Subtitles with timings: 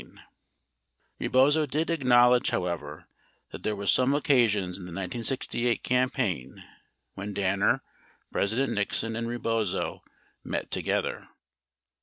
[0.01, 0.29] 936
[1.21, 3.05] Eebozo did acknowledge, however,
[3.51, 6.63] that there were some occasions in the 1968 campaign
[7.13, 7.83] when Danner,
[8.31, 9.99] President Nixon, and Eebozo
[10.43, 11.27] met together.